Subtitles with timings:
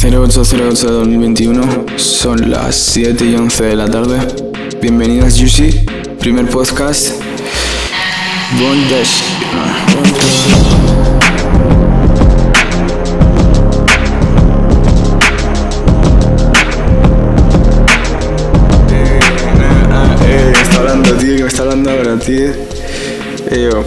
[0.00, 4.20] 0808-2021, son las 7 y 11 de la tarde.
[4.80, 5.72] Bienvenidas, Juicy,
[6.20, 7.20] primer podcast.
[8.60, 9.24] Bondage.
[20.22, 22.52] Eh, me está hablando, tío, que me está hablando ahora, tío.
[23.50, 23.84] Eh, yo.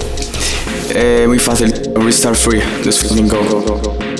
[0.93, 4.11] Eh, muy fácil, restart free, fucking go, go, go, go.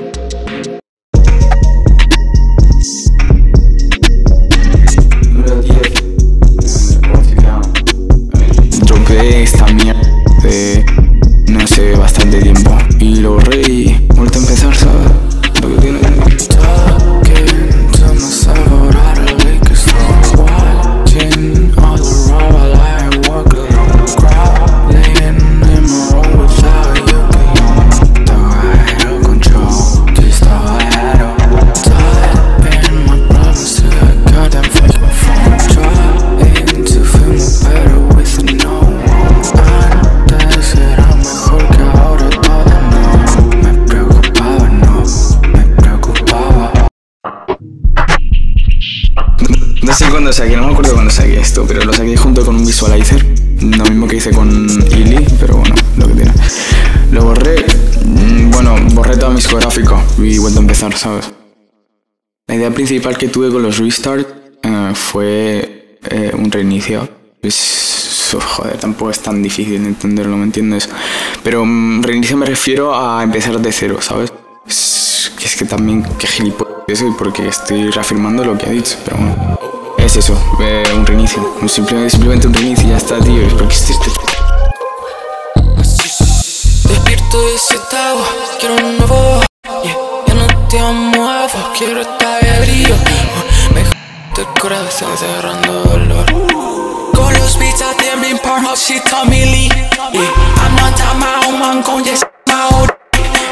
[50.22, 53.26] Cuándo saqué, no me acuerdo cuándo saqué esto, pero lo saqué junto con un visualizer.
[53.60, 56.32] Lo mismo que hice con Illy, pero bueno, lo que tiene.
[57.12, 57.66] Lo borré,
[58.06, 61.34] mm, bueno, borré todo mi discográfico y vuelto a empezar, ¿sabes?
[62.46, 64.28] La idea principal que tuve con los Restart
[64.62, 67.10] eh, fue eh, un reinicio.
[67.42, 70.88] Es, joder, tampoco es tan difícil de entenderlo, ¿me entiendes?
[71.44, 74.32] Pero mm, reinicio me refiero a empezar de cero, ¿sabes?
[74.68, 78.98] Es que es que también, qué gilipollas soy, porque estoy reafirmando lo que ha dicho,
[79.04, 79.61] pero bueno.
[80.12, 81.42] Es eso, eh, un reinicio.
[81.62, 83.48] Un simple- simplemente un reinicio y ya está, tío.
[83.48, 83.96] Es porque estoy...
[86.84, 88.18] Despierto de ese estado,
[88.60, 89.42] quiero un nuevo
[89.86, 89.96] yeah.
[90.28, 92.96] Ya no te muevo, quiero estar de brillo
[93.74, 96.26] Me el corazón cerrando dolor
[97.14, 99.70] Con los beats I damn been part of shit on me Lee
[100.12, 100.30] yeah.
[100.58, 101.62] I'm not time own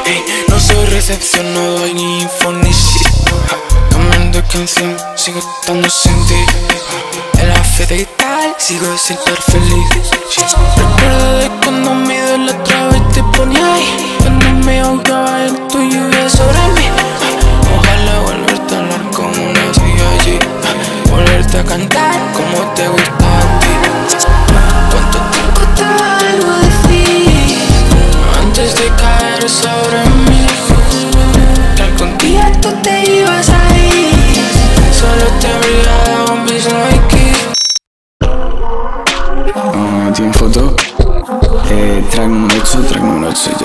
[0.04, 3.06] hey, No soy recepción, no doy ni info ni shit
[3.90, 6.46] Cambiando canción, sigo estando sin ti.
[7.40, 9.86] En la fe de tal, sigo sin estar feliz.
[10.76, 12.14] Recuerdo de cuando mi
[12.46, 12.99] la otra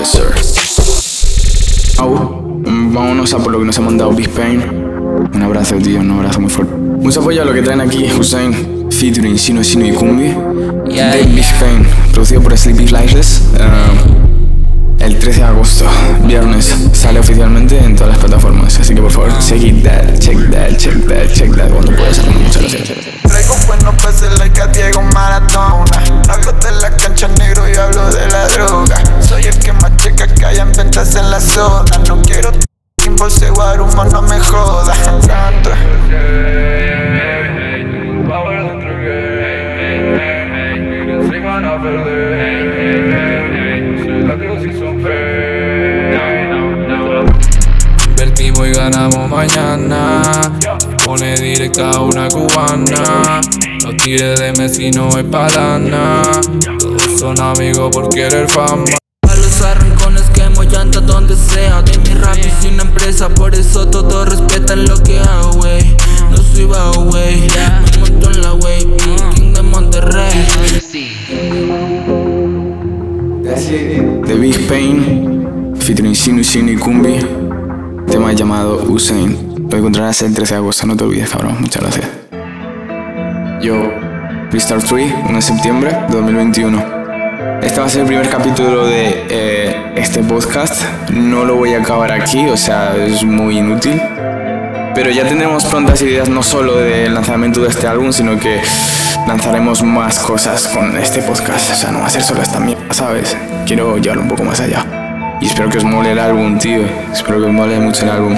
[0.06, 0.34] yes sir.
[1.98, 4.62] Au, vámonos a por lo que nos ha mandado Big Pain.
[5.34, 6.74] Un abrazo, tío, un abrazo muy fuerte.
[6.74, 10.34] Mucho apoyo a lo que traen aquí Hussein, featuring Sino Sino y Kumbi.
[10.92, 13.42] Yeah, de Big Pain, producido por Sleepy Flightless.
[14.98, 15.84] el 13 de agosto,
[16.26, 18.78] viernes, sale oficialmente en todas las plataformas.
[18.78, 21.70] Así que por favor, check it that, check that, check that, check that.
[21.70, 23.25] Cuando puedas, muchas gracias.
[23.66, 28.46] Buenos peces like a Diego Maradona Hablo de la cancha negro y hablo de la
[28.48, 32.52] droga Soy el que más checa que hayan ventas en la zona No quiero
[32.96, 34.94] tiempo, ese guarumo no me joda
[35.26, 35.70] Tanto.
[48.08, 50.55] Invertimos y ganamos mañana.
[51.06, 53.40] Pone directa a una cubana.
[53.84, 56.20] Los tires de Messi no es palana.
[56.80, 58.82] Todos son amigos por querer fama.
[59.22, 63.88] A los arrancones quemo llanta donde sea De mi rap y una empresa Por eso
[63.88, 65.96] todos respetan lo que hago, wey
[66.30, 67.46] No soy bajo, wey
[67.92, 70.46] Me monto en la wey King de Monterrey
[74.26, 77.18] The Big Pain, featuring Sinu Sinu y Kumbi,
[78.08, 79.45] tema llamado Usain.
[79.70, 81.56] Lo encontrarás el 13 de agosto, no te olvides, cabrón.
[81.60, 82.06] Muchas gracias.
[83.60, 83.90] Yo,
[84.50, 86.96] Restart 3, 1 de septiembre de 2021.
[87.62, 90.82] Este va a ser el primer capítulo de eh, este podcast.
[91.10, 94.00] No lo voy a acabar aquí, o sea, es muy inútil.
[94.94, 98.60] Pero ya tendremos prontas ideas no solo del lanzamiento de este álbum, sino que
[99.26, 101.72] lanzaremos más cosas con este podcast.
[101.72, 103.36] O sea, no va a ser solo esta mierda, ¿sabes?
[103.66, 105.05] Quiero llevarlo un poco más allá.
[105.40, 106.80] Y espero que os mole el álbum, tío.
[107.12, 108.36] Espero que os mole mucho el álbum.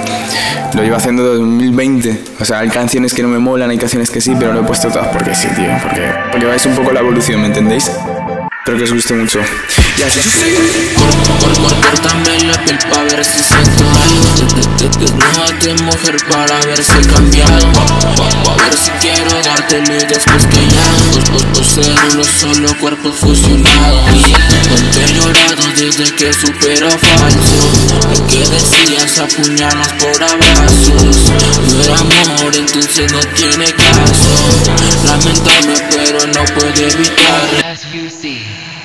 [0.73, 2.23] Lo llevo haciendo desde 2020.
[2.39, 4.63] O sea, hay canciones que no me molan, hay canciones que sí, pero lo he
[4.63, 5.69] puesto todas porque sí, tío.
[5.81, 7.91] Porque, porque vais un poco la evolución, ¿me entendéis?
[8.69, 9.39] Espero que os guste mucho.
[9.97, 10.21] Ya sé.
[11.89, 14.29] Córtame la piel pa' ver si siento algo
[14.99, 17.73] Desnúdate mujer para ver si he cambiado.
[17.73, 20.85] Pa' ver si quiero dártelo y después que ya.
[21.51, 24.03] Dos células, solo cuerpos fusionados
[24.69, 27.71] Cuánto llorado desde que supero falso.
[28.27, 31.31] Que decías apuñalas por abrazos.
[31.73, 34.29] No era amor entonces no tiene caso.
[35.05, 35.98] Lamentable pero
[36.39, 38.78] no puede evitar.